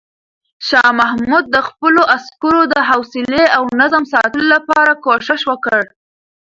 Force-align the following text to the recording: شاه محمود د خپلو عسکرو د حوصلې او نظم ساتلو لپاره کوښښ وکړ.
شاه 0.67 0.91
محمود 0.99 1.45
د 1.49 1.57
خپلو 1.67 2.01
عسکرو 2.15 2.61
د 2.73 2.75
حوصلې 2.89 3.43
او 3.57 3.63
نظم 3.81 4.03
ساتلو 4.13 4.45
لپاره 4.55 4.91
کوښښ 5.03 5.41
وکړ. 5.51 5.81